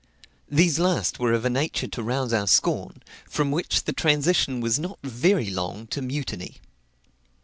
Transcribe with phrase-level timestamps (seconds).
[0.49, 4.79] These last were of a nature to rouse our scorn, from which the transition was
[4.79, 6.55] not very long to mutiny.